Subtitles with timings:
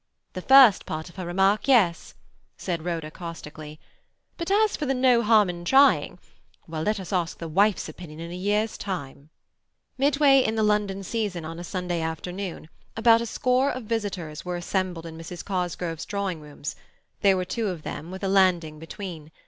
[0.33, 2.15] "The first part of her remark—yes,"
[2.57, 3.79] said Rhoda caustically.
[4.35, 6.17] "But as for the "no harm in trying,"
[6.67, 9.29] well, let us ask the wife's opinion in a year's time."
[9.99, 12.67] Midway in the London season on Sunday afternoon,
[12.97, 15.45] about a score of visitors were assembled in Mrs.
[15.45, 19.29] Cosgrove's drawing rooms—there were two of them, with a landing between.